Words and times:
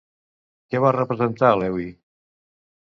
Què 0.71 0.81
va 0.85 0.93
representar 0.97 1.53
Lewi? 1.61 1.89